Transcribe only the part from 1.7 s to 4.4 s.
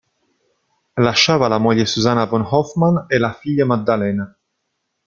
Susanna Von Hoffman e la figlia Maddalena.